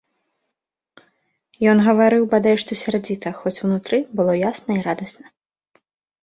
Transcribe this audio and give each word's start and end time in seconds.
Ён 1.73 1.77
гаварыў 1.87 2.23
бадай 2.31 2.55
што 2.63 2.71
сярдзіта, 2.83 3.35
хоць 3.43 3.55
унутры 3.69 4.01
было 4.21 4.33
ясна 4.51 4.71
і 4.81 4.83
радасна. 4.89 5.27